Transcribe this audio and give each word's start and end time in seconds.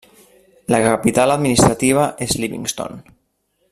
La 0.75 0.79
capital 0.85 1.35
administrativa 1.35 2.09
és 2.27 2.35
Livingston. 2.45 3.03